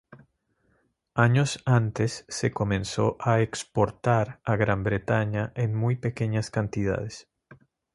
Años 1.13 1.61
antes 1.63 2.25
se 2.27 2.51
comenzó 2.51 3.17
a 3.19 3.39
exportar 3.41 4.41
a 4.45 4.55
Gran 4.55 4.83
Bretaña 4.83 5.51
en 5.53 5.75
muy 5.75 5.95
pequeñas 5.95 6.49
cantidades. 6.49 7.29